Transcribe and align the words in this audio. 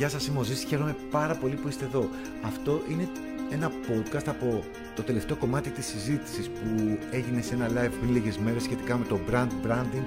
Γεια 0.00 0.08
σας, 0.08 0.26
είμαι 0.26 0.38
ο 0.38 0.42
Ζήσης, 0.42 0.64
χαίρομαι 0.64 0.96
πάρα 1.10 1.34
πολύ 1.34 1.54
που 1.54 1.68
είστε 1.68 1.84
εδώ. 1.84 2.08
Αυτό 2.42 2.82
είναι 2.90 3.08
ένα 3.50 3.70
podcast 3.70 4.26
από 4.26 4.64
το 4.94 5.02
τελευταίο 5.02 5.36
κομμάτι 5.36 5.70
της 5.70 5.86
συζήτησης 5.86 6.48
που 6.48 6.98
έγινε 7.10 7.42
σε 7.42 7.54
ένα 7.54 7.68
live 7.68 7.92
πριν 8.00 8.12
λίγες 8.12 8.38
μέρες 8.38 8.62
σχετικά 8.62 8.96
με 8.96 9.04
το 9.04 9.20
brand 9.30 9.48
branding 9.66 10.06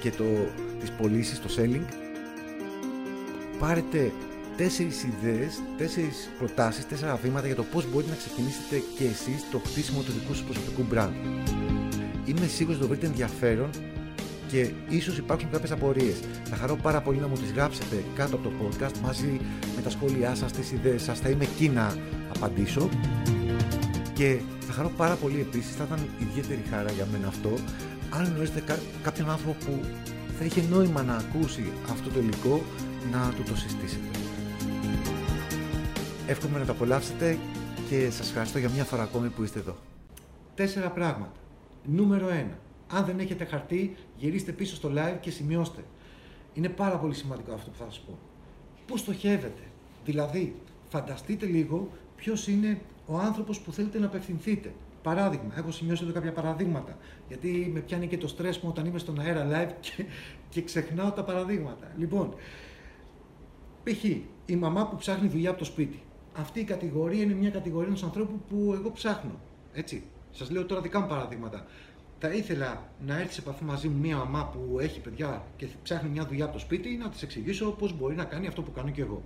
και 0.00 0.10
το, 0.10 0.24
τις 0.80 0.90
πωλήσεις, 0.90 1.40
το 1.40 1.48
selling. 1.56 1.84
Πάρετε 3.58 4.12
τέσσερις 4.56 5.02
ιδέες, 5.02 5.62
τέσσερις 5.76 6.30
προτάσεις, 6.38 6.86
τέσσερα 6.86 7.16
βήματα 7.16 7.46
για 7.46 7.56
το 7.56 7.64
πώς 7.64 7.90
μπορείτε 7.90 8.10
να 8.10 8.16
ξεκινήσετε 8.16 8.82
και 8.98 9.04
εσείς 9.04 9.50
το 9.50 9.58
χτίσιμο 9.58 10.02
του 10.02 10.12
δικού 10.12 10.34
σας 10.34 10.42
προσωπικού 10.42 10.86
brand. 10.94 11.12
Είμαι 12.24 12.46
σίγουρος 12.46 12.76
ότι 12.76 12.86
το 12.86 12.88
βρείτε 12.88 13.06
ενδιαφέρον 13.06 13.70
και 14.50 14.70
ίσως 14.88 15.18
υπάρξουν 15.18 15.50
κάποιες 15.50 15.70
απορίες. 15.70 16.20
Θα 16.44 16.56
χαρώ 16.56 16.76
πάρα 16.76 17.00
πολύ 17.00 17.18
να 17.18 17.26
μου 17.28 17.34
τις 17.34 17.52
γράψετε 17.52 18.04
κάτω 18.14 18.36
από 18.36 18.48
το 18.48 18.52
podcast 18.62 18.98
μαζί 19.02 19.40
με 19.76 19.82
τα 19.82 19.90
σχόλιά 19.90 20.34
σας, 20.34 20.52
τις 20.52 20.72
ιδέες 20.72 21.02
σας. 21.02 21.18
Θα 21.18 21.28
είμαι 21.28 21.44
εκεί 21.44 21.68
να 21.68 21.94
απαντήσω. 22.36 22.88
Και 24.14 24.38
θα 24.66 24.72
χαρώ 24.72 24.90
πάρα 24.96 25.14
πολύ 25.14 25.40
επίσης, 25.40 25.74
θα 25.76 25.84
ήταν 25.84 25.98
ιδιαίτερη 26.20 26.62
χαρά 26.70 26.90
για 26.90 27.06
μένα 27.12 27.26
αυτό, 27.28 27.50
αν 28.10 28.24
γνωρίζετε 28.24 28.60
κά- 28.60 28.80
κάποιον 29.02 29.30
άνθρωπο 29.30 29.56
που 29.64 29.80
θα 30.38 30.44
είχε 30.44 30.62
νόημα 30.70 31.02
να 31.02 31.14
ακούσει 31.16 31.64
αυτό 31.90 32.10
το 32.10 32.18
υλικό, 32.20 32.62
να 33.12 33.32
του 33.36 33.42
το 33.42 33.56
συστήσετε. 33.56 34.08
Εύχομαι 36.26 36.58
να 36.58 36.64
το 36.64 36.72
απολαύσετε 36.72 37.38
και 37.88 38.10
σας 38.10 38.28
ευχαριστώ 38.28 38.58
για 38.58 38.70
μια 38.74 38.84
φορά 38.84 39.02
ακόμη 39.02 39.28
που 39.28 39.42
είστε 39.42 39.58
εδώ. 39.58 39.76
Τέσσερα 40.54 40.90
πράγματα. 40.90 41.32
Νούμερο 41.84 42.28
1. 42.28 42.58
Αν 42.90 43.04
δεν 43.04 43.18
έχετε 43.18 43.44
χαρτί, 43.44 43.96
γυρίστε 44.16 44.52
πίσω 44.52 44.74
στο 44.74 44.90
live 44.94 45.16
και 45.20 45.30
σημειώστε. 45.30 45.84
Είναι 46.54 46.68
πάρα 46.68 46.98
πολύ 46.98 47.14
σημαντικό 47.14 47.52
αυτό 47.52 47.70
που 47.70 47.76
θα 47.76 47.84
σας 47.84 48.00
πω. 48.00 48.18
Πού 48.86 48.96
στοχεύετε; 48.96 49.62
Δηλαδή, 50.04 50.56
φανταστείτε 50.88 51.46
λίγο 51.46 51.88
ποιος 52.16 52.48
είναι 52.48 52.80
ο 53.06 53.18
άνθρωπος 53.18 53.60
που 53.60 53.72
θέλετε 53.72 53.98
να 53.98 54.06
απευθυνθείτε. 54.06 54.72
Παράδειγμα, 55.02 55.54
έχω 55.56 55.70
σημειώσει 55.70 56.04
εδώ 56.04 56.12
κάποια 56.12 56.32
παραδείγματα. 56.32 56.96
Γιατί 57.28 57.70
με 57.74 57.80
πιάνει 57.80 58.06
και 58.06 58.18
το 58.18 58.28
στρες 58.28 58.58
μου 58.58 58.68
όταν 58.68 58.86
είμαι 58.86 58.98
στον 58.98 59.20
αέρα 59.20 59.46
live 59.50 59.72
και, 59.80 60.04
και 60.48 60.62
ξεχνάω 60.62 61.10
τα 61.10 61.24
παραδείγματα. 61.24 61.92
Λοιπόν, 61.96 62.34
π.χ. 63.82 64.04
η 64.46 64.56
μαμά 64.56 64.86
που 64.86 64.96
ψάχνει 64.96 65.28
δουλειά 65.28 65.50
από 65.50 65.58
το 65.58 65.64
σπίτι. 65.64 66.02
Αυτή 66.36 66.60
η 66.60 66.64
κατηγορία 66.64 67.22
είναι 67.22 67.34
μια 67.34 67.50
κατηγορία 67.50 67.86
ενός 67.86 68.02
ανθρώπου 68.02 68.40
που 68.48 68.72
εγώ 68.74 68.90
ψάχνω. 68.92 69.40
Έτσι. 69.72 70.02
Σας 70.30 70.50
λέω 70.50 70.64
τώρα 70.64 70.80
δικά 70.80 71.00
μου 71.00 71.06
παραδείγματα. 71.06 71.66
Θα 72.22 72.28
ήθελα 72.28 72.88
να 73.06 73.18
έρθει 73.18 73.32
σε 73.32 73.40
επαφή 73.40 73.64
μαζί 73.64 73.88
μου 73.88 73.98
μια 73.98 74.16
μαμά 74.16 74.46
που 74.46 74.78
έχει 74.80 75.00
παιδιά 75.00 75.42
και 75.56 75.66
ψάχνει 75.82 76.08
μια 76.08 76.24
δουλειά 76.26 76.44
από 76.44 76.52
το 76.52 76.58
σπίτι 76.58 76.96
να 76.96 77.08
της 77.08 77.22
εξηγήσω 77.22 77.70
πώς 77.70 77.96
μπορεί 77.98 78.14
να 78.14 78.24
κάνει 78.24 78.46
αυτό 78.46 78.62
που 78.62 78.72
κάνω 78.72 78.90
και 78.90 79.00
εγώ. 79.00 79.22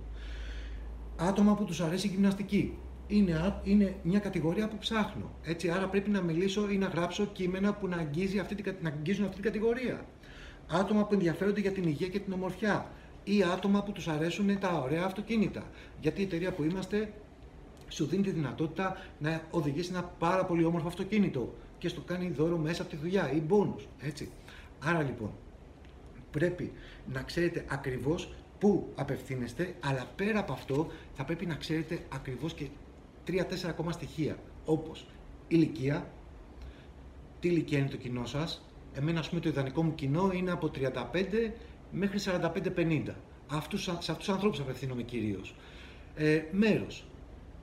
Άτομα 1.17 1.55
που 1.55 1.63
τους 1.65 1.81
αρέσει 1.81 2.07
η 2.07 2.09
γυμναστική. 2.09 2.77
Είναι, 3.07 3.33
α- 3.33 3.61
είναι 3.63 3.95
μια 4.03 4.19
κατηγορία 4.19 4.67
που 4.67 4.77
ψάχνω. 4.77 5.31
Έτσι, 5.43 5.69
άρα 5.69 5.87
πρέπει 5.87 6.09
να 6.09 6.21
μιλήσω 6.21 6.69
ή 6.69 6.77
να 6.77 6.87
γράψω 6.87 7.25
κείμενα 7.25 7.73
που 7.73 7.87
να, 7.87 7.95
αγγίζει 7.97 8.39
αυτή, 8.39 8.55
την 8.55 8.63
κα- 8.63 8.75
να 8.81 8.89
αγγίζουν 8.89 9.23
αυτή 9.23 9.35
την 9.35 9.43
κατηγορία. 9.43 10.05
Άτομα 10.67 11.05
που 11.05 11.13
ενδιαφέρονται 11.13 11.59
για 11.61 11.71
την 11.71 11.83
υγεία 11.83 12.07
και 12.07 12.19
την 12.19 12.33
ομορφιά. 12.33 12.91
Ή 13.23 13.43
άτομα 13.53 13.83
που 13.83 13.91
τους 13.91 14.07
αρέσουν 14.07 14.59
τα 14.59 14.73
ωραία 14.79 15.03
αυτοκίνητα. 15.05 15.63
Γιατί 16.01 16.21
η 16.21 16.23
εταιρεία 16.23 16.51
που 16.51 16.63
είμαστε 16.63 17.13
σου 17.87 18.05
δίνει 18.05 18.23
τη 18.23 18.29
δυνατότητα 18.29 18.97
να 19.19 19.41
οδηγήσει 19.51 19.89
ένα 19.91 20.03
πάρα 20.03 20.45
πολύ 20.45 20.63
όμορφο 20.63 20.87
αυτοκίνητο 20.87 21.53
και 21.77 21.87
στο 21.87 22.01
κάνει 22.01 22.29
δώρο 22.29 22.57
μέσα 22.57 22.81
από 22.81 22.91
τη 22.91 22.97
δουλειά 22.97 23.31
ή 23.31 23.41
bonus, 23.49 23.85
έτσι. 23.99 24.29
Άρα 24.79 25.01
λοιπόν, 25.01 25.31
πρέπει 26.31 26.71
να 27.13 27.21
ξέρετε 27.21 27.65
ακριβώς 27.67 28.33
πού 28.59 28.91
απευθύνεστε, 28.95 29.75
αλλά 29.79 30.05
πέρα 30.15 30.39
από 30.39 30.53
αυτό 30.53 30.87
θα 31.13 31.25
πρέπει 31.25 31.45
να 31.45 31.55
ξέρετε 31.55 31.99
ακριβώς 32.13 32.53
και 32.53 32.67
τρία-τέσσερα 33.23 33.71
ακόμα 33.71 33.91
στοιχεία, 33.91 34.37
όπως 34.65 35.05
ηλικία, 35.47 36.11
τι 37.39 37.47
ηλικία 37.47 37.79
είναι 37.79 37.89
το 37.89 37.97
κοινό 37.97 38.25
σας, 38.25 38.65
εμένα 38.93 39.19
ας 39.19 39.29
πούμε 39.29 39.41
το 39.41 39.49
ιδανικό 39.49 39.83
μου 39.83 39.95
κοινό 39.95 40.31
είναι 40.33 40.51
από 40.51 40.71
35 40.75 41.51
μέχρι 41.91 42.19
45-50. 42.19 43.15
Αυτούς, 43.47 43.83
σε 43.83 43.91
αυτούς 43.91 44.15
τους 44.17 44.29
ανθρώπους 44.29 44.59
απευθύνομαι 44.59 45.01
κυρίως. 45.01 45.55
Ε, 46.15 46.41
μέρος, 46.51 47.05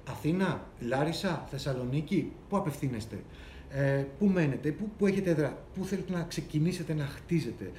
Αθήνα, 0.09 0.67
Λάρισα, 0.81 1.47
Θεσσαλονίκη, 1.51 2.33
πού 2.49 2.57
απευθύνεστε, 2.57 3.23
ε, 3.71 4.05
πού 4.19 4.27
μένετε, 4.27 4.71
πού, 4.71 4.91
πού 4.99 5.07
έχετε 5.07 5.31
έδρα, 5.31 5.59
πού 5.75 5.85
θέλετε 5.85 6.13
να 6.13 6.23
ξεκινήσετε 6.23 6.95
να 6.95 7.05
χτίζετε, 7.07 7.71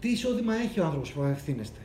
τι 0.00 0.08
εισόδημα 0.10 0.54
έχει 0.54 0.80
ο 0.80 0.84
άνθρωπος 0.84 1.12
που 1.12 1.22
απευθύνεστε; 1.22 1.78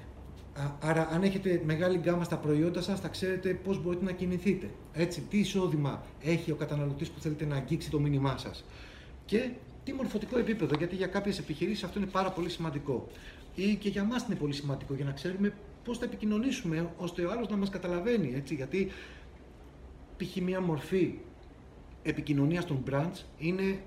Α- 0.53 0.89
Άρα, 0.89 1.07
αν 1.11 1.23
έχετε 1.23 1.61
μεγάλη 1.65 1.97
γκάμα 1.97 2.23
στα 2.23 2.37
προϊόντα 2.37 2.81
σας, 2.81 2.99
θα 2.99 3.07
ξέρετε 3.07 3.53
πώς 3.53 3.81
μπορείτε 3.83 4.05
να 4.05 4.11
κινηθείτε. 4.11 4.69
Έτσι, 4.93 5.21
τι 5.21 5.39
εισόδημα 5.39 6.03
έχει 6.21 6.51
ο 6.51 6.55
καταναλωτής 6.55 7.09
που 7.09 7.19
θέλετε 7.19 7.45
να 7.45 7.55
αγγίξει 7.55 7.89
το 7.89 7.99
μήνυμά 7.99 8.37
σας; 8.37 8.65
Και 9.25 9.49
τι 9.83 9.93
μορφωτικό 9.93 10.37
επίπεδο, 10.37 10.75
γιατί 10.77 10.95
για 10.95 11.07
κάποιες 11.07 11.39
επιχειρήσεις 11.39 11.83
αυτό 11.83 11.99
είναι 11.99 12.07
πάρα 12.11 12.31
πολύ 12.31 12.49
σημαντικό. 12.49 13.07
Ή 13.55 13.75
και 13.75 13.89
για 13.89 14.03
μας 14.03 14.25
είναι 14.25 14.35
πολύ 14.35 14.53
σημαντικό, 14.53 14.93
για 14.93 15.05
να 15.05 15.11
ξέρουμε 15.11 15.53
πώς 15.89 15.97
θα 15.97 16.05
επικοινωνήσουμε, 16.05 16.93
ώστε 16.97 17.25
ο 17.25 17.31
άλλος 17.31 17.49
να 17.49 17.57
μας 17.57 17.69
καταλαβαίνει. 17.69 18.33
Έτσι, 18.35 18.55
γιατί 18.55 18.91
π.χ. 20.17 20.35
μια 20.35 20.61
μορφή 20.61 21.13
επικοινωνίας 22.03 22.65
των 22.65 22.83
brands 22.89 23.23
είναι 23.37 23.79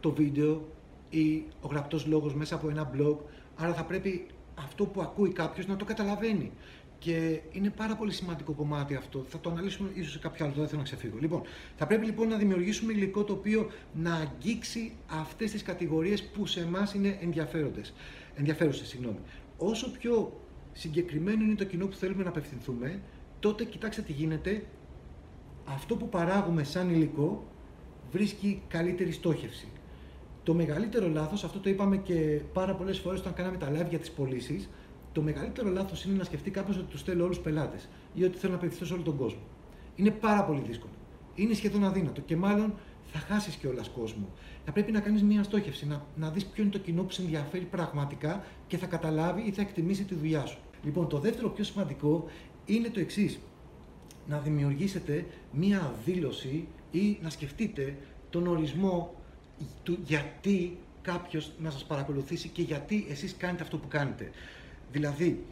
το 0.00 0.12
βίντεο 0.12 0.68
ή 1.10 1.44
ο 1.60 1.68
γραπτός 1.68 2.06
λόγος 2.06 2.34
μέσα 2.34 2.54
από 2.54 2.68
ένα 2.68 2.90
blog. 2.94 3.16
Άρα 3.56 3.74
θα 3.74 3.84
πρέπει 3.84 4.26
αυτό 4.54 4.86
που 4.86 5.00
ακούει 5.00 5.32
κάποιος 5.32 5.66
να 5.66 5.76
το 5.76 5.84
καταλαβαίνει. 5.84 6.52
Και 6.98 7.40
είναι 7.52 7.70
πάρα 7.70 7.96
πολύ 7.96 8.12
σημαντικό 8.12 8.52
κομμάτι 8.52 8.94
αυτό. 8.94 9.24
Θα 9.28 9.40
το 9.40 9.50
αναλύσουμε 9.50 9.90
ίσως 9.94 10.12
σε 10.12 10.18
κάποιο 10.18 10.44
άλλο, 10.44 10.54
δεν 10.54 10.66
θέλω 10.66 10.78
να 10.78 10.84
ξεφύγω. 10.84 11.18
Λοιπόν, 11.20 11.42
θα 11.76 11.86
πρέπει 11.86 12.04
λοιπόν 12.06 12.28
να 12.28 12.36
δημιουργήσουμε 12.36 12.92
υλικό 12.92 13.24
το 13.24 13.32
οποίο 13.32 13.70
να 13.94 14.14
αγγίξει 14.14 14.92
αυτές 15.06 15.50
τις 15.50 15.62
κατηγορίες 15.62 16.22
που 16.22 16.46
σε 16.46 16.60
εμάς 16.60 16.94
είναι 16.94 17.18
ενδιαφέροντες. 17.20 17.94
ενδιαφέρουσες. 18.34 18.88
Συγγνώμη. 18.88 19.18
Όσο 19.58 19.90
πιο 19.90 20.42
συγκεκριμένο 20.74 21.44
είναι 21.44 21.54
το 21.54 21.64
κοινό 21.64 21.86
που 21.86 21.96
θέλουμε 21.96 22.22
να 22.22 22.28
απευθυνθούμε, 22.28 23.00
τότε 23.40 23.64
κοιτάξτε 23.64 24.02
τι 24.02 24.12
γίνεται, 24.12 24.64
αυτό 25.64 25.96
που 25.96 26.08
παράγουμε 26.08 26.64
σαν 26.64 26.90
υλικό 26.90 27.44
βρίσκει 28.10 28.62
καλύτερη 28.68 29.12
στόχευση. 29.12 29.68
Το 30.42 30.54
μεγαλύτερο 30.54 31.08
λάθος, 31.08 31.44
αυτό 31.44 31.58
το 31.58 31.70
είπαμε 31.70 31.96
και 31.96 32.40
πάρα 32.52 32.74
πολλές 32.74 32.98
φορές 32.98 33.20
όταν 33.20 33.34
κάναμε 33.34 33.56
τα 33.56 33.70
live 33.70 33.88
για 33.88 33.98
τις 33.98 34.10
πωλήσεις, 34.10 34.68
το 35.12 35.22
μεγαλύτερο 35.22 35.70
λάθος 35.70 36.04
είναι 36.04 36.16
να 36.16 36.24
σκεφτεί 36.24 36.50
κάποιος 36.50 36.76
ότι 36.76 36.86
τους 36.90 37.02
θέλω 37.02 37.24
όλους 37.24 37.38
πελάτες 37.38 37.88
ή 38.14 38.24
ότι 38.24 38.38
θέλω 38.38 38.52
να 38.52 38.58
απευθυνθώ 38.58 38.84
σε 38.86 38.92
όλο 38.92 39.02
τον 39.02 39.16
κόσμο. 39.16 39.40
Είναι 39.96 40.10
πάρα 40.10 40.44
πολύ 40.44 40.60
δύσκολο. 40.66 40.92
Είναι 41.34 41.54
σχεδόν 41.54 41.84
αδύνατο 41.84 42.20
και 42.20 42.36
μάλλον 42.36 42.74
θα 43.12 43.18
χάσεις 43.18 43.54
κιόλας 43.54 43.88
κόσμο. 43.88 44.28
Θα 44.64 44.72
πρέπει 44.72 44.92
να 44.92 45.00
κάνεις 45.00 45.22
μια 45.22 45.42
στόχευση, 45.42 45.86
να, 45.86 46.06
να 46.16 46.30
δεις 46.30 46.44
ποιο 46.44 46.62
είναι 46.62 46.72
το 46.72 46.78
κοινό 46.78 47.02
που 47.02 47.10
σε 47.10 47.22
ενδιαφέρει 47.22 47.64
πραγματικά 47.64 48.44
και 48.66 48.76
θα 48.76 48.86
καταλάβει 48.86 49.42
ή 49.46 49.50
θα 49.50 49.62
εκτιμήσει 49.62 50.04
τη 50.04 50.14
δουλειά 50.14 50.46
σου. 50.46 50.58
Λοιπόν, 50.84 51.08
το 51.08 51.18
δεύτερο 51.18 51.48
πιο 51.48 51.64
σημαντικό 51.64 52.24
είναι 52.64 52.88
το 52.88 53.00
εξής 53.00 53.38
να 54.28 54.38
δημιουργήσετε 54.38 55.26
μία 55.52 55.94
δήλωση 56.04 56.66
ή 56.90 57.18
να 57.22 57.30
σκεφτείτε 57.30 57.96
τον 58.30 58.46
ορισμό 58.46 59.14
του 59.82 59.98
γιατί 60.04 60.78
κάποιος 61.02 61.52
να 61.58 61.70
σας 61.70 61.84
παρακολουθήσει 61.84 62.48
και 62.48 62.62
γιατί 62.62 63.06
εσείς 63.10 63.36
κάνετε 63.36 63.62
αυτό 63.62 63.76
που 63.78 63.88
κάνετε. 63.88 64.30
Δηλαδή, 64.92 65.44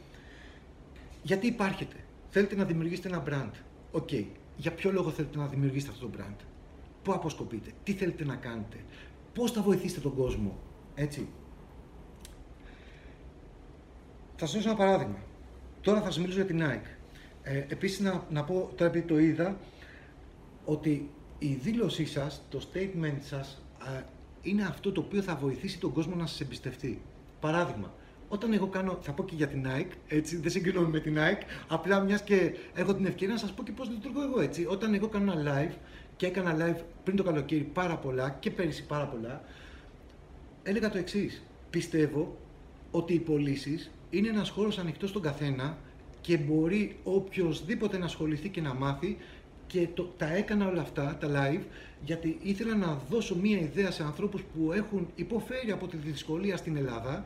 γιατί 1.22 1.46
υπάρχετε; 1.46 1.96
Θέλετε 2.34 2.54
να 2.54 2.64
δημιουργήσετε 2.64 3.08
ένα 3.08 3.22
brand. 3.28 3.50
OK. 3.92 4.08
Για 4.56 4.72
ποιο 4.72 4.92
λόγο 4.92 5.10
θέλετε 5.10 5.38
να 5.38 5.46
δημιουργήσετε 5.46 5.92
αυτό 5.92 6.06
το 6.06 6.18
brand; 6.18 6.36
Πού 7.02 7.12
αποσκοπείτε. 7.12 7.70
Τι 7.84 7.92
θέλετε 7.92 8.24
να 8.24 8.36
κάνετε. 8.36 8.76
Πώς 9.34 9.52
θα 9.52 9.62
βοηθήσετε 9.62 10.00
τον 10.00 10.14
κόσμο. 10.14 10.58
Έτσι. 10.94 11.28
Θα 14.36 14.46
σας 14.46 14.52
δώσω 14.52 14.68
ένα 14.68 14.78
παράδειγμα. 14.78 15.18
Τώρα 15.80 16.00
θα 16.00 16.06
σας 16.06 16.18
μιλήσω 16.18 16.36
για 16.36 16.46
την 16.46 16.62
Nike. 16.62 16.96
Ε, 17.42 17.58
επίσης 17.58 18.00
να, 18.00 18.26
να 18.30 18.44
πω, 18.44 18.70
τώρα 18.76 18.90
επειδή 18.90 19.06
το 19.06 19.18
είδα, 19.18 19.58
ότι 20.64 21.10
η 21.38 21.54
δήλωσή 21.54 22.06
σας, 22.06 22.42
το 22.50 22.68
statement 22.72 23.18
σας, 23.20 23.62
α, 23.78 24.02
είναι 24.42 24.62
αυτό 24.62 24.92
το 24.92 25.00
οποίο 25.00 25.22
θα 25.22 25.36
βοηθήσει 25.36 25.78
τον 25.78 25.92
κόσμο 25.92 26.14
να 26.14 26.26
σας 26.26 26.40
εμπιστευτεί. 26.40 27.02
Παράδειγμα, 27.40 27.92
όταν 28.32 28.52
εγώ 28.52 28.66
κάνω, 28.66 28.98
θα 29.00 29.12
πω 29.12 29.24
και 29.24 29.34
για 29.34 29.46
την 29.46 29.66
Nike, 29.66 29.92
έτσι, 30.08 30.36
δεν 30.36 30.50
συγκρινούμε 30.50 30.88
με 30.88 31.00
την 31.00 31.16
Nike, 31.18 31.42
απλά 31.68 32.00
μιας 32.00 32.22
και 32.22 32.54
έχω 32.74 32.94
την 32.94 33.06
ευκαιρία 33.06 33.34
να 33.34 33.40
σας 33.40 33.52
πω 33.52 33.62
και 33.62 33.72
πώς 33.72 33.88
λειτουργώ 33.88 34.22
εγώ, 34.22 34.40
έτσι. 34.40 34.66
Όταν 34.68 34.94
εγώ 34.94 35.08
κάνω 35.08 35.32
ένα 35.32 35.42
live, 35.52 35.74
και 36.16 36.26
έκανα 36.26 36.56
live 36.58 36.80
πριν 37.04 37.16
το 37.16 37.22
καλοκαίρι 37.22 37.70
πάρα 37.72 37.96
πολλά 37.96 38.36
και 38.40 38.50
πέρυσι 38.50 38.84
πάρα 38.86 39.06
πολλά, 39.06 39.44
έλεγα 40.62 40.90
το 40.90 40.98
εξής. 40.98 41.42
Πιστεύω 41.70 42.36
ότι 42.90 43.14
οι 43.14 43.18
πωλήσεις 43.18 43.90
είναι 44.10 44.28
ένας 44.28 44.48
χώρος 44.48 44.78
ανοιχτός 44.78 45.08
στον 45.10 45.22
καθένα 45.22 45.78
και 46.20 46.36
μπορεί 46.36 46.96
οποιοδήποτε 47.04 47.98
να 47.98 48.04
ασχοληθεί 48.04 48.48
και 48.48 48.60
να 48.60 48.74
μάθει 48.74 49.16
και 49.66 49.88
το, 49.94 50.02
τα 50.16 50.34
έκανα 50.34 50.68
όλα 50.68 50.80
αυτά, 50.80 51.16
τα 51.20 51.28
live, 51.28 51.62
γιατί 52.04 52.38
ήθελα 52.42 52.74
να 52.74 52.98
δώσω 53.10 53.36
μία 53.36 53.58
ιδέα 53.58 53.90
σε 53.90 54.02
ανθρώπους 54.02 54.42
που 54.42 54.72
έχουν 54.72 55.08
υποφέρει 55.14 55.70
από 55.70 55.86
τη 55.86 55.96
δυσκολία 55.96 56.56
στην 56.56 56.76
Ελλάδα, 56.76 57.24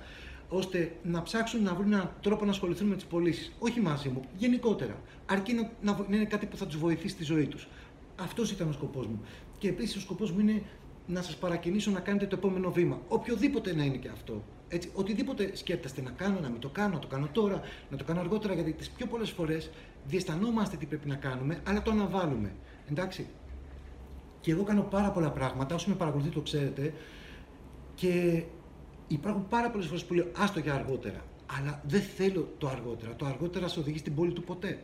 ώστε 0.49 0.97
να 1.03 1.23
ψάξουν 1.23 1.63
να 1.63 1.75
βρουν 1.75 1.93
έναν 1.93 2.13
τρόπο 2.21 2.45
να 2.45 2.51
ασχοληθούν 2.51 2.89
με 2.89 2.95
τις 2.95 3.05
πωλήσεις. 3.05 3.53
Όχι 3.59 3.81
μαζί 3.81 4.09
μου, 4.09 4.21
γενικότερα. 4.37 5.01
Αρκεί 5.27 5.53
να, 5.53 5.71
να, 5.83 6.07
είναι 6.11 6.25
κάτι 6.25 6.47
που 6.47 6.57
θα 6.57 6.67
τους 6.67 6.77
βοηθήσει 6.79 7.09
στη 7.09 7.25
ζωή 7.25 7.47
τους. 7.47 7.69
Αυτός 8.17 8.51
ήταν 8.51 8.69
ο 8.69 8.73
σκοπός 8.73 9.07
μου. 9.07 9.21
Και 9.59 9.69
επίσης 9.69 9.97
ο 9.97 10.01
σκοπός 10.01 10.31
μου 10.31 10.41
είναι 10.41 10.63
να 11.07 11.23
σας 11.23 11.37
παρακινήσω 11.37 11.91
να 11.91 12.01
κάνετε 12.01 12.27
το 12.27 12.37
επόμενο 12.37 12.71
βήμα. 12.71 13.01
Οποιοδήποτε 13.09 13.75
να 13.75 13.85
είναι 13.85 13.97
και 13.97 14.09
αυτό. 14.09 14.43
Έτσι, 14.69 14.91
οτιδήποτε 14.95 15.57
σκέφτεστε 15.57 16.03
να 16.03 16.11
κάνω, 16.11 16.41
να 16.41 16.49
μην 16.49 16.61
το 16.61 16.69
κάνω, 16.69 16.95
να 16.95 16.99
το 16.99 17.07
κάνω 17.07 17.29
τώρα, 17.33 17.61
να 17.91 17.97
το 17.97 18.05
κάνω 18.05 18.21
αργότερα, 18.21 18.55
γιατί 18.55 18.73
τις 18.73 18.91
πιο 18.91 19.07
πολλές 19.07 19.31
φορές 19.31 19.71
διαισθανόμαστε 20.07 20.77
τι 20.77 20.87
πρέπει 20.87 21.09
να 21.09 21.15
κάνουμε, 21.15 21.61
αλλά 21.67 21.83
το 21.83 21.91
αναβάλουμε. 21.91 22.53
Εντάξει. 22.91 23.27
Και 24.41 24.51
εγώ 24.51 24.63
κάνω 24.63 24.83
πάρα 24.83 25.11
πολλά 25.11 25.31
πράγματα, 25.31 25.75
όσοι 25.75 25.89
με 25.89 25.95
παρακολουθείτε 25.95 26.35
το 26.35 26.41
ξέρετε, 26.41 26.93
και 27.95 28.43
υπάρχουν 29.09 29.47
πάρα 29.49 29.71
πολλές 29.71 29.87
φορές 29.87 30.05
που 30.05 30.15
λέω 30.15 30.27
άστο 30.37 30.61
για 30.61 30.75
αργότερα. 30.75 31.25
Αλλά 31.59 31.83
δεν 31.87 32.01
θέλω 32.01 32.55
το 32.59 32.69
αργότερα. 32.69 33.15
Το 33.15 33.27
αργότερα 33.27 33.69
σε 33.69 33.81
οδηγεί 33.81 33.99
στην 33.99 34.15
πόλη 34.15 34.33
του 34.33 34.43
ποτέ. 34.43 34.79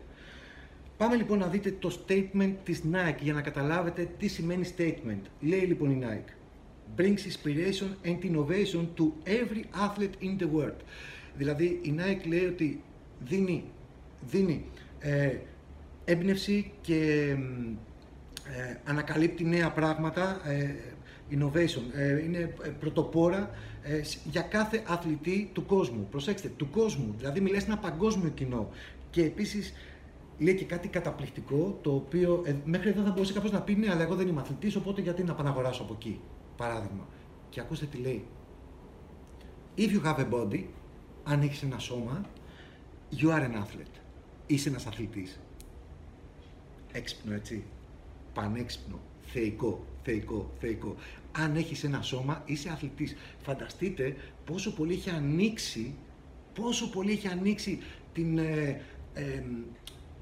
Πάμε 0.97 1.17
λοιπόν 1.17 1.39
να 1.39 1.47
δείτε 1.47 1.71
το 1.71 1.99
statement 2.07 2.53
της 2.65 2.83
Nike 2.93 3.21
για 3.21 3.33
να 3.33 3.41
καταλάβετε 3.41 4.09
τι 4.19 4.29
σημαίνει 4.29 4.69
statement. 4.77 5.21
Λέει 5.41 5.61
λοιπόν 5.61 5.91
η 5.91 5.99
Nike. 6.03 6.31
Brings 7.01 7.19
inspiration 7.31 7.89
and 8.05 8.19
innovation 8.25 8.87
to 8.97 9.13
every 9.25 9.65
athlete 9.87 10.17
in 10.23 10.43
the 10.43 10.49
world. 10.55 10.81
Δηλαδή 11.37 11.81
η 11.83 11.95
Nike 11.99 12.27
λέει 12.29 12.45
ότι 12.45 12.83
δίνει, 13.25 13.65
δίνει 14.27 14.65
ε, 14.99 15.37
έμπνευση 16.05 16.73
και 16.81 17.31
ε, 18.45 18.77
ανακαλύπτει 18.85 19.45
νέα 19.45 19.71
πράγματα, 19.73 20.41
ε, 20.49 20.75
innovation, 21.31 21.83
ε, 21.95 22.23
είναι 22.25 22.55
ε, 22.63 22.69
πρωτοπόρα 22.69 23.51
ε, 23.83 24.01
για 24.25 24.43
κάθε 24.43 24.83
αθλητή 24.87 25.51
του 25.53 25.67
κόσμου. 25.67 26.07
Προσέξτε, 26.11 26.49
του 26.57 26.71
κόσμου, 26.71 27.15
δηλαδή 27.19 27.41
μιλάει 27.41 27.61
σε 27.61 27.67
ένα 27.67 27.79
παγκόσμιο 27.79 28.31
κοινό. 28.31 28.69
Και 29.11 29.23
επίσης 29.23 29.73
λέει 30.39 30.55
και 30.55 30.65
κάτι 30.65 30.89
καταπληκτικό, 30.89 31.79
το 31.83 31.95
οποίο 31.95 32.43
ε, 32.47 32.55
μέχρι 32.65 32.89
εδώ 32.89 33.03
θα 33.03 33.11
μπορούσε 33.11 33.33
κάποιος 33.33 33.53
να 33.53 33.61
πει 33.61 33.75
ναι, 33.75 33.91
αλλά 33.91 34.03
εγώ 34.03 34.15
δεν 34.15 34.29
είμαι 34.29 34.41
αθλητής, 34.41 34.77
οπότε 34.77 35.01
γιατί 35.01 35.23
να 35.23 35.35
πάω 35.35 35.45
να 35.45 35.51
αγοράσω 35.51 35.83
από 35.83 35.93
εκεί. 35.93 36.21
Παράδειγμα. 36.57 37.07
Και 37.51 37.61
ακούστε 37.61 37.87
τι 37.87 37.99
λέει. 37.99 38.25
If 39.77 39.89
you 39.89 40.05
have 40.05 40.19
a 40.19 40.31
body, 40.33 40.65
αν 41.25 41.41
έχεις 41.41 41.63
ένα 41.63 41.79
σώμα, 41.79 42.25
you 43.17 43.29
are 43.29 43.43
an 43.43 43.55
athlete. 43.55 44.01
Είσαι 44.47 44.69
ένας 44.69 44.87
αθλητής. 44.87 45.41
Έξυπνο, 46.93 47.35
έτσι. 47.35 47.65
Πανέξυπνο. 48.35 49.01
Θεϊκό, 49.23 49.85
θεϊκό, 50.03 50.51
θεϊκό. 50.61 50.97
Αν 51.33 51.57
έχεις 51.57 51.85
ένα 51.85 52.03
σώμα, 52.03 52.43
είσαι 52.47 52.69
αθλητής. 52.69 53.17
Φανταστείτε 53.43 54.17
πόσο 54.45 54.73
πολύ 54.73 54.93
έχει 54.93 55.11
ανοίξει, 55.11 55.95
πόσο 56.55 56.91
πολύ 56.91 57.13
έχει 57.13 57.29
ανοίξει 57.29 57.79
την, 58.13 58.39
ε, 58.39 58.81
ε, 59.15 59.43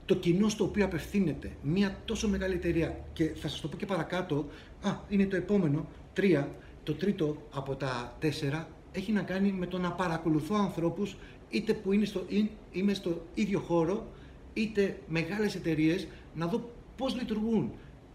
το 0.05 0.15
κοινό 0.15 0.49
στο 0.49 0.65
οποίο 0.65 0.85
απευθύνεται 0.85 1.51
μια 1.63 1.97
τόσο 2.05 2.29
μεγάλη 2.29 2.55
εταιρεία. 2.55 3.05
Και 3.13 3.25
θα 3.25 3.49
σας 3.49 3.61
το 3.61 3.69
πω 3.69 3.77
και 3.77 3.87
παρακάτω, 3.87 4.47
α, 4.83 4.97
είναι 5.09 5.27
το 5.27 5.37
επόμενο, 5.37 5.87
τρία, 6.13 6.55
το 6.83 6.95
τρίτο 6.95 7.37
από 7.51 7.75
τα 7.75 8.17
τέσσερα, 8.19 8.69
έχει 8.93 9.13
να 9.13 9.23
κάνει 9.23 9.53
με 9.53 9.67
το 9.67 9.79
να 9.79 9.93
παρακολουθώ 9.93 10.55
ανθρώπους, 10.55 11.17
είτε 11.51 11.73
που 11.73 11.93
είναι 11.93 12.05
στο, 12.05 12.27
είμαι 12.73 12.95
στο 12.95 13.23
ίδιο 13.35 13.59
χώρο, 13.59 14.07
είτε 14.53 15.01
μεγάλες 15.09 15.55
εταιρείες, 15.55 16.07
να 16.35 16.47
δω 16.47 16.71
πώς 16.97 17.15
λειτουργούν, 17.15 17.73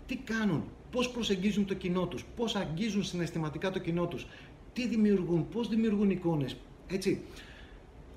τι 0.08 0.16
κάνουν, 0.16 0.64
πώς 0.96 1.10
προσεγγίζουν 1.10 1.66
το 1.66 1.74
κοινό 1.74 2.06
τους, 2.08 2.26
πώς 2.36 2.56
αγγίζουν 2.56 3.04
συναισθηματικά 3.04 3.72
το 3.72 3.80
κοινό 3.80 4.08
τους, 4.08 4.28
τι 4.74 4.88
δημιουργούν, 4.88 5.50
πώς 5.50 5.68
δημιουργούν 5.68 6.10
εικόνες, 6.10 6.56
έτσι. 6.88 7.22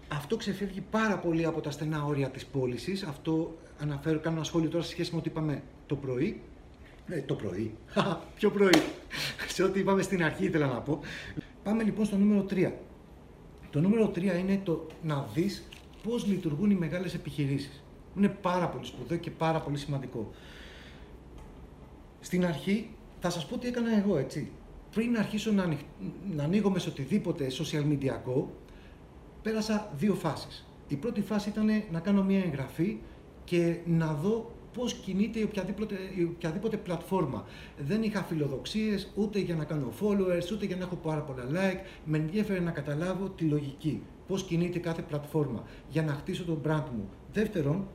Αυτό 0.08 0.36
ξεφεύγει 0.36 0.80
πάρα 0.90 1.18
πολύ 1.18 1.44
από 1.44 1.60
τα 1.60 1.70
στενά 1.70 2.04
όρια 2.04 2.30
της 2.30 2.46
πώλησης. 2.46 3.02
Αυτό 3.02 3.58
αναφέρω, 3.78 4.18
κάνω 4.18 4.36
ένα 4.36 4.44
σχόλιο 4.44 4.68
τώρα 4.68 4.84
σε 4.84 4.90
σχέση 4.90 5.10
με 5.12 5.18
ό,τι 5.18 5.28
είπαμε 5.28 5.62
το 5.86 5.96
πρωί. 5.96 6.40
Ε, 7.06 7.20
το 7.20 7.34
πρωί. 7.34 7.74
Ποιο 8.38 8.50
πρωί. 8.50 8.82
σε 9.48 9.62
ό,τι 9.62 9.80
είπαμε 9.80 10.02
στην 10.02 10.24
αρχή 10.24 10.44
ήθελα 10.44 10.66
να 10.66 10.80
πω. 10.80 11.00
Πάμε 11.62 11.82
λοιπόν 11.82 12.04
στο 12.04 12.16
νούμερο 12.16 12.46
3. 12.50 12.72
Το 13.70 13.80
νούμερο 13.80 14.12
3 14.14 14.22
είναι 14.22 14.60
το 14.64 14.86
να 15.02 15.28
δεις 15.34 15.68
πώς 16.02 16.26
λειτουργούν 16.26 16.70
οι 16.70 16.74
μεγάλες 16.74 17.14
επιχειρήσεις. 17.14 17.82
Είναι 18.16 18.28
πάρα 18.28 18.68
πολύ 18.68 18.86
σπουδαίο 18.86 19.18
και 19.18 19.30
πάρα 19.30 19.60
πολύ 19.60 19.76
σημαντικό. 19.78 20.30
Στην 22.20 22.46
αρχή 22.46 22.90
θα 23.20 23.30
σας 23.30 23.46
πω 23.46 23.58
τι 23.58 23.68
έκανα 23.68 23.96
εγώ, 23.96 24.18
έτσι. 24.18 24.50
Πριν 24.94 25.18
αρχίσω 25.18 25.52
να, 25.52 25.76
να 26.34 26.44
ανοίγω 26.44 26.78
σε 26.78 26.88
οτιδήποτε 26.88 27.46
social 27.50 27.92
media 27.92 28.44
πέρασα 29.42 29.92
δύο 29.96 30.14
φάσεις. 30.14 30.66
Η 30.88 30.96
πρώτη 30.96 31.22
φάση 31.22 31.48
ήταν 31.48 31.66
να 31.90 32.00
κάνω 32.00 32.24
μια 32.24 32.38
εγγραφή 32.38 32.98
και 33.44 33.76
να 33.84 34.12
δω 34.12 34.52
πώς 34.72 34.94
κινείται 34.94 35.38
η 35.38 35.42
οποιαδήποτε, 35.42 35.94
η 36.16 36.22
οποιαδήποτε 36.22 36.76
πλατφόρμα. 36.76 37.44
Δεν 37.78 38.02
είχα 38.02 38.22
φιλοδοξίες 38.22 39.12
ούτε 39.14 39.38
για 39.38 39.54
να 39.54 39.64
κάνω 39.64 39.92
followers, 40.00 40.52
ούτε 40.52 40.66
για 40.66 40.76
να 40.76 40.84
έχω 40.84 40.96
πάρα 40.96 41.20
πολλά 41.20 41.44
like. 41.44 41.78
Με 42.04 42.18
ενδιαφέρει 42.18 42.60
να 42.60 42.70
καταλάβω 42.70 43.28
τη 43.28 43.44
λογική. 43.44 44.02
Πώς 44.26 44.42
κινείται 44.44 44.78
κάθε 44.78 45.02
πλατφόρμα 45.02 45.64
για 45.88 46.02
να 46.02 46.12
χτίσω 46.12 46.44
το 46.44 46.60
brand 46.64 46.84
μου. 46.96 47.08
Δεύτερον, 47.32 47.88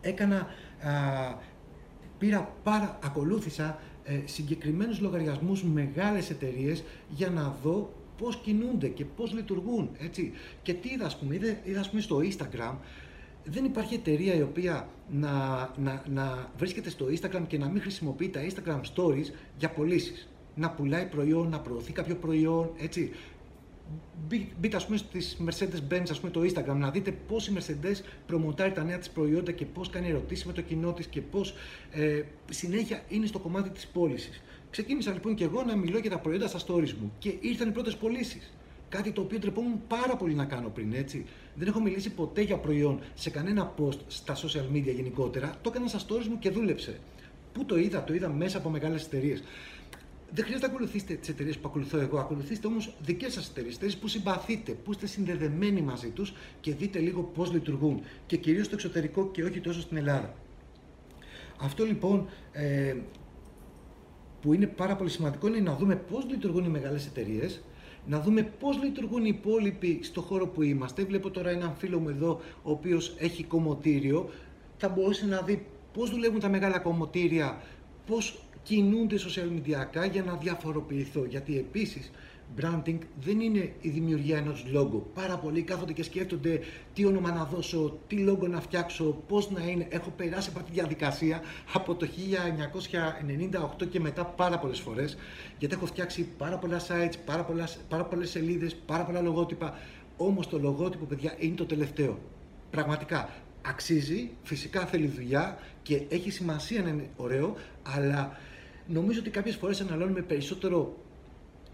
έκανα, 0.00 0.36
α, 0.36 0.90
πήρα 2.18 2.54
πάρα, 2.62 2.98
ακολούθησα 3.02 3.78
ε, 4.04 4.20
συγκεκριμένους 4.24 5.00
λογαριασμούς 5.00 5.62
μεγάλες 5.64 6.30
εταιρείες 6.30 6.84
για 7.08 7.30
να 7.30 7.56
δω 7.62 7.92
πώς 8.18 8.36
κινούνται 8.36 8.88
και 8.88 9.04
πώς 9.04 9.32
λειτουργούν, 9.32 9.90
έτσι. 9.98 10.32
Και 10.62 10.74
τι 10.74 10.88
είδα, 10.88 11.06
ας 11.06 11.18
πούμε, 11.18 11.34
είδα, 11.34 11.56
είδα 11.64 11.80
ας 11.80 11.88
πούμε, 11.88 12.00
στο 12.00 12.20
Instagram, 12.22 12.74
δεν 13.44 13.64
υπάρχει 13.64 13.94
εταιρεία 13.94 14.34
η 14.34 14.42
οποία 14.42 14.88
να, 15.10 15.30
να, 15.76 16.02
να 16.08 16.50
βρίσκεται 16.58 16.90
στο 16.90 17.06
Instagram 17.06 17.42
και 17.46 17.58
να 17.58 17.68
μην 17.68 17.80
χρησιμοποιεί 17.80 18.28
τα 18.28 18.40
Instagram 18.40 18.80
Stories 18.94 19.30
για 19.58 19.70
πωλήσεις. 19.70 20.28
Να 20.54 20.70
πουλάει 20.70 21.06
προϊόν, 21.06 21.48
να 21.48 21.60
προωθεί 21.60 21.92
κάποιο 21.92 22.14
προϊόν, 22.14 22.70
έτσι. 22.78 23.12
Μπείτε, 24.60 24.76
ας 24.76 24.84
πούμε, 24.84 24.96
στις 24.96 25.36
Mercedes-Benz, 25.46 26.06
ας 26.10 26.20
πούμε, 26.20 26.32
το 26.32 26.40
Instagram, 26.40 26.76
να 26.76 26.90
δείτε 26.90 27.12
πώς 27.28 27.48
η 27.48 27.52
Mercedes 27.56 28.00
προμοτάρει 28.26 28.72
τα 28.72 28.84
νέα 28.84 28.98
της 28.98 29.10
προϊόντα 29.10 29.52
και 29.52 29.64
πώς 29.64 29.90
κάνει 29.90 30.08
ερωτήσεις 30.08 30.44
με 30.44 30.52
το 30.52 30.60
κοινό 30.60 30.92
της 30.92 31.06
και 31.06 31.20
πώς 31.20 31.54
ε, 31.90 32.22
συνέχεια 32.50 33.02
είναι 33.08 33.26
στο 33.26 33.38
κομμάτι 33.38 33.70
της 33.70 33.86
πώλησης. 33.86 34.42
Ξεκίνησα 34.70 35.12
λοιπόν 35.12 35.34
και 35.34 35.44
εγώ 35.44 35.62
να 35.62 35.76
μιλώ 35.76 35.98
για 35.98 36.10
τα 36.10 36.18
προϊόντα 36.18 36.46
στα 36.46 36.58
stories 36.66 36.92
μου 36.92 37.12
και 37.18 37.34
ήρθαν 37.40 37.68
οι 37.68 37.72
πρώτες 37.72 37.96
πωλήσεις. 37.96 38.52
Κάτι 38.88 39.12
το 39.12 39.20
οποίο 39.20 39.38
τρεπόμουν 39.38 39.80
πάρα 39.88 40.16
πολύ 40.16 40.34
να 40.34 40.44
κάνω 40.44 40.68
πριν, 40.68 40.92
έτσι. 40.92 41.24
Δεν 41.54 41.68
έχω 41.68 41.80
μιλήσει 41.80 42.10
ποτέ 42.10 42.40
για 42.40 42.56
προϊόν 42.56 43.00
σε 43.14 43.30
κανένα 43.30 43.74
post 43.78 43.98
στα 44.06 44.36
social 44.36 44.76
media 44.76 44.94
γενικότερα. 44.94 45.54
Το 45.62 45.70
έκανα 45.74 45.88
στα 45.88 45.98
stories 45.98 46.26
μου 46.26 46.38
και 46.38 46.50
δούλεψε. 46.50 46.98
Πού 47.52 47.64
το 47.64 47.78
είδα, 47.78 48.04
το 48.04 48.14
είδα 48.14 48.28
μέσα 48.28 48.58
από 48.58 48.68
μεγάλες 48.68 49.04
εταιρείες. 49.04 49.42
Δεν 50.30 50.44
χρειάζεται 50.44 50.68
να 50.68 50.72
ακολουθήσετε 50.74 51.14
τις 51.14 51.28
εταιρείες 51.28 51.58
που 51.58 51.68
ακολουθώ 51.68 51.98
εγώ. 51.98 52.18
Ακολουθήστε 52.18 52.66
όμως 52.66 52.94
δικές 53.00 53.32
σας 53.32 53.48
εταιρείες, 53.48 53.74
εταιρείες 53.74 53.96
που 53.96 54.08
συμπαθείτε, 54.08 54.72
που 54.72 54.90
είστε 54.90 55.06
συνδεδεμένοι 55.06 55.80
μαζί 55.80 56.08
τους 56.08 56.34
και 56.60 56.74
δείτε 56.74 56.98
λίγο 56.98 57.22
πώς 57.22 57.52
λειτουργούν. 57.52 58.00
Και 58.26 58.36
κυρίως 58.36 58.66
στο 58.66 58.74
εξωτερικό 58.74 59.30
και 59.30 59.44
όχι 59.44 59.60
τόσο 59.60 59.80
στην 59.80 59.96
Ελλάδα. 59.96 60.34
Αυτό 61.60 61.84
λοιπόν 61.84 62.28
ε, 62.52 62.96
που 64.40 64.52
είναι 64.52 64.66
πάρα 64.66 64.96
πολύ 64.96 65.10
σημαντικό 65.10 65.46
είναι 65.46 65.60
να 65.60 65.76
δούμε 65.76 65.96
πώς 65.96 66.26
λειτουργούν 66.30 66.64
οι 66.64 66.68
μεγάλες 66.68 67.06
εταιρείες, 67.06 67.62
να 68.06 68.20
δούμε 68.20 68.42
πώς 68.42 68.82
λειτουργούν 68.82 69.24
οι 69.24 69.32
υπόλοιποι 69.38 70.00
στο 70.02 70.20
χώρο 70.20 70.46
που 70.46 70.62
είμαστε. 70.62 71.04
Βλέπω 71.04 71.30
τώρα 71.30 71.50
έναν 71.50 71.74
φίλο 71.76 71.98
μου 71.98 72.08
εδώ, 72.08 72.40
ο 72.62 72.70
οποίος 72.70 73.14
έχει 73.18 73.44
κομμωτήριο. 73.44 74.30
Θα 74.76 74.88
μπορούσε 74.88 75.26
να 75.26 75.40
δει 75.40 75.66
πώς 75.92 76.10
δουλεύουν 76.10 76.40
τα 76.40 76.48
μεγάλα 76.48 76.78
κομμωτήρια, 76.78 77.62
πώς 78.06 78.45
κινούνται 78.66 79.16
social 79.16 79.58
media 79.58 80.10
για 80.12 80.22
να 80.22 80.34
διαφοροποιηθώ. 80.36 81.24
Γιατί 81.24 81.58
επίσης 81.58 82.10
branding 82.60 82.98
δεν 83.20 83.40
είναι 83.40 83.72
η 83.80 83.88
δημιουργία 83.88 84.36
ενός 84.36 84.64
logo. 84.74 85.02
Πάρα 85.14 85.38
πολλοί 85.38 85.62
κάθονται 85.62 85.92
και 85.92 86.02
σκέφτονται 86.02 86.60
τι 86.94 87.04
όνομα 87.04 87.32
να 87.32 87.44
δώσω, 87.44 87.98
τι 88.06 88.24
logo 88.28 88.48
να 88.48 88.60
φτιάξω, 88.60 89.04
πώς 89.28 89.50
να 89.50 89.62
είναι. 89.62 89.86
Έχω 89.90 90.10
περάσει 90.16 90.48
από 90.48 90.58
αυτή 90.58 90.70
τη 90.70 90.76
διαδικασία 90.78 91.40
από 91.72 91.94
το 91.94 92.08
1998 93.82 93.86
και 93.90 94.00
μετά 94.00 94.24
πάρα 94.24 94.58
πολλές 94.58 94.80
φορές, 94.80 95.16
γιατί 95.58 95.74
έχω 95.74 95.86
φτιάξει 95.86 96.28
πάρα 96.38 96.58
πολλά 96.58 96.80
sites, 96.80 97.14
πάρα, 97.24 97.44
πολλά, 97.44 97.68
πάρα 97.88 98.04
πολλές 98.04 98.30
σελίδες, 98.30 98.74
πάρα 98.74 99.04
πολλά 99.04 99.20
λογότυπα. 99.20 99.78
Όμως 100.16 100.48
το 100.48 100.58
λογότυπο, 100.58 101.04
παιδιά, 101.04 101.34
είναι 101.38 101.54
το 101.54 101.64
τελευταίο. 101.64 102.18
Πραγματικά, 102.70 103.28
αξίζει, 103.62 104.30
φυσικά 104.42 104.86
θέλει 104.86 105.06
δουλειά 105.06 105.58
και 105.82 106.02
έχει 106.08 106.30
σημασία 106.30 106.82
να 106.82 106.88
είναι 106.88 107.08
ωραίο, 107.16 107.54
αλλά 107.82 108.38
νομίζω 108.86 109.20
ότι 109.20 109.30
κάποιες 109.30 109.56
φορές 109.56 109.80
αναλώνουμε 109.80 110.20
περισσότερο 110.20 110.96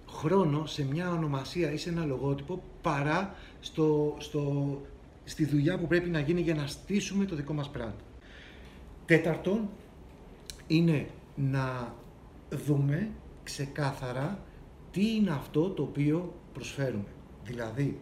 χρόνο 0.09 0.67
σε 0.67 0.85
μια 0.85 1.13
ονομασία 1.13 1.73
ή 1.73 1.77
σε 1.77 1.89
ένα 1.89 2.05
λογότυπο 2.05 2.63
παρά 2.83 3.35
στο, 3.61 4.17
στο, 4.19 4.81
στη 5.25 5.45
δουλειά 5.45 5.79
που 5.79 5.87
πρέπει 5.87 6.09
να 6.09 6.21
γίνει 6.21 6.41
για 6.41 6.55
να 6.55 6.67
στήσουμε 6.67 7.25
το 7.25 7.37
δικό 7.37 7.53
μας 7.53 7.71
brand. 7.77 7.95
Τέταρτον, 9.07 9.69
είναι 10.67 11.07
να 11.35 11.95
δούμε 12.51 13.11
ξεκάθαρα 13.43 14.39
τι 14.91 15.15
είναι 15.15 15.31
αυτό 15.31 15.71
το 15.71 15.83
οποίο 15.83 16.35
προσφέρουμε. 16.53 17.09
Δηλαδή, 17.45 18.01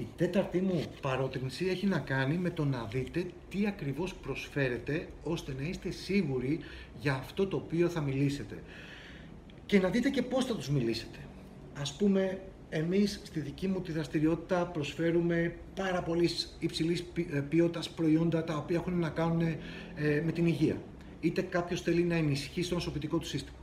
Η 0.00 0.06
τέταρτη 0.16 0.60
μου 0.60 0.84
παρότρινση 1.00 1.66
έχει 1.66 1.86
να 1.86 1.98
κάνει 1.98 2.36
με 2.36 2.50
το 2.50 2.64
να 2.64 2.84
δείτε 2.84 3.26
τι 3.48 3.66
ακριβώς 3.66 4.14
προσφέρετε 4.14 5.08
ώστε 5.22 5.54
να 5.58 5.68
είστε 5.68 5.90
σίγουροι 5.90 6.60
για 7.00 7.14
αυτό 7.14 7.46
το 7.46 7.56
οποίο 7.56 7.88
θα 7.88 8.00
μιλήσετε. 8.00 8.62
Και 9.66 9.78
να 9.78 9.88
δείτε 9.88 10.10
και 10.10 10.22
πώς 10.22 10.44
θα 10.44 10.54
τους 10.54 10.68
μιλήσετε. 10.70 11.18
Ας 11.80 11.96
πούμε, 11.96 12.40
εμείς 12.68 13.20
στη 13.24 13.40
δική 13.40 13.68
μου 13.68 13.80
τη 13.80 13.92
δραστηριότητα 13.92 14.66
προσφέρουμε 14.66 15.54
πάρα 15.74 16.02
πολύ 16.02 16.28
υψηλής 16.58 17.04
ε, 17.32 17.40
ποιότητας 17.40 17.90
προϊόντα 17.90 18.44
τα 18.44 18.56
οποία 18.56 18.76
έχουν 18.76 18.98
να 18.98 19.08
κάνουν 19.08 19.40
ε, 19.40 19.56
με 20.24 20.32
την 20.32 20.46
υγεία. 20.46 20.82
Είτε 21.20 21.42
κάποιος 21.42 21.82
θέλει 21.82 22.02
να 22.02 22.14
ενισχύσει 22.14 22.68
το 22.68 22.74
νοσοποιητικό 22.74 23.18
του 23.18 23.26
σύστημα. 23.26 23.58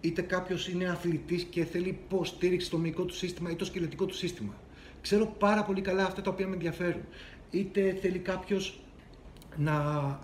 Είτε 0.00 0.22
κάποιος 0.22 0.68
είναι 0.68 0.88
αθλητής 0.88 1.42
και 1.42 1.64
θέλει 1.64 1.88
υποστήριξη 1.88 2.66
στο 2.66 2.78
μυϊκό 2.78 3.04
του 3.04 3.14
σύστημα 3.14 3.50
ή 3.50 3.54
το 3.54 3.64
σκελετικό 3.64 4.06
του 4.06 4.14
σύστημα. 4.14 4.54
Ξέρω 5.00 5.26
πάρα 5.38 5.62
πολύ 5.64 5.80
καλά 5.80 6.04
αυτά 6.04 6.22
τα 6.22 6.30
οποία 6.30 6.46
με 6.46 6.54
ενδιαφέρουν. 6.54 7.02
Είτε 7.50 7.98
θέλει 8.00 8.18
κάποιος 8.18 8.80
να 9.56 9.74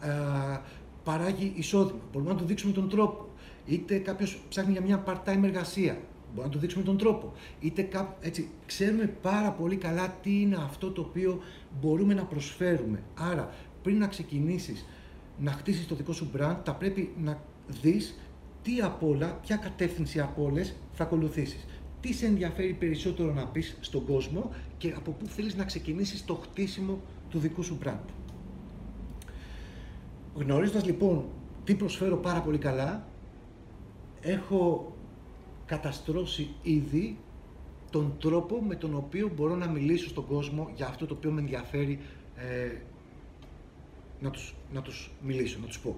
ε, 0.03 0.61
παράγει 1.05 1.53
εισόδημα. 1.57 1.99
Μπορούμε 2.13 2.31
να 2.31 2.37
του 2.37 2.45
δείξουμε 2.45 2.73
τον 2.73 2.89
τρόπο. 2.89 3.29
Είτε 3.67 3.99
κάποιος 3.99 4.41
ψάχνει 4.49 4.73
για 4.73 4.81
μια 4.81 5.05
part-time 5.07 5.43
εργασία. 5.43 5.99
Μπορούμε 6.27 6.45
να 6.45 6.51
του 6.51 6.59
δείξουμε 6.59 6.85
τον 6.85 6.99
τρόπο. 6.99 7.33
Είτε 7.61 7.83
κά... 7.83 8.17
έτσι, 8.21 8.49
ξέρουμε 8.67 9.07
πάρα 9.23 9.51
πολύ 9.51 9.77
καλά 9.77 10.17
τι 10.23 10.41
είναι 10.41 10.57
αυτό 10.57 10.91
το 10.91 11.01
οποίο 11.01 11.41
μπορούμε 11.81 12.15
να 12.15 12.25
προσφέρουμε. 12.25 13.03
Άρα, 13.15 13.51
πριν 13.83 13.99
να 13.99 14.07
ξεκινήσεις 14.07 14.87
να 15.39 15.51
χτίσεις 15.53 15.87
το 15.87 15.95
δικό 15.95 16.13
σου 16.13 16.31
brand, 16.37 16.57
θα 16.65 16.75
πρέπει 16.75 17.15
να 17.23 17.41
δεις 17.83 18.19
τι 18.63 18.81
από 18.81 19.09
όλα, 19.09 19.39
ποια 19.43 19.57
κατεύθυνση 19.57 20.21
από 20.21 20.45
όλες 20.45 20.77
θα 20.93 21.03
ακολουθήσεις. 21.05 21.67
Τι 22.07 22.13
σε 22.13 22.27
ενδιαφέρει 22.27 22.73
περισσότερο 22.73 23.33
να 23.33 23.47
πεις 23.47 23.77
στον 23.81 24.07
κόσμο 24.07 24.51
και 24.79 24.93
από 24.97 25.11
πού 25.11 25.27
θέλεις 25.27 25.55
να 25.55 25.65
ξεκινήσεις 25.65 26.25
το 26.25 26.35
χτίσιμο 26.35 27.01
του 27.31 27.39
δικού 27.39 27.63
σου 27.63 27.79
brand. 27.85 28.09
Γνωρίζοντας 30.35 30.85
λοιπόν 30.85 31.25
τι 31.65 31.75
προσφέρω 31.75 32.17
πάρα 32.17 32.41
πολύ 32.41 32.59
καλά, 32.59 33.07
έχω 34.21 34.93
καταστρώσει 35.67 36.49
ήδη 36.63 37.19
τον 37.91 38.17
τρόπο 38.21 38.63
με 38.63 38.75
τον 38.75 38.95
οποίο 38.95 39.31
μπορώ 39.37 39.55
να 39.55 39.69
μιλήσω 39.69 40.09
στον 40.09 40.27
κόσμο 40.27 40.71
για 40.75 40.87
αυτό 40.87 41.07
το 41.07 41.15
οποίο 41.15 41.31
με 41.31 41.41
ενδιαφέρει 41.41 41.99
ε, 42.37 42.77
να, 44.21 44.31
τους, 44.31 44.55
να 44.73 44.83
τους 44.83 45.11
μιλήσω, 45.23 45.59
να 45.61 45.67
τους 45.67 45.79
πω. 45.79 45.97